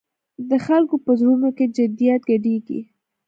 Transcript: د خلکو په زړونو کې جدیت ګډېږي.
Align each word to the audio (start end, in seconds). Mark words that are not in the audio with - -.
د 0.49 0.51
خلکو 0.65 0.95
په 1.05 1.11
زړونو 1.19 1.49
کې 1.57 1.65
جدیت 1.77 2.21
ګډېږي. 2.29 2.81